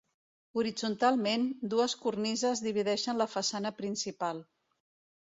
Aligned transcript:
Horitzontalment, 0.59 1.43
dues 1.73 1.95
cornises 2.05 2.63
divideixen 2.69 3.21
la 3.23 3.29
façana 3.35 3.73
principal. 3.83 4.41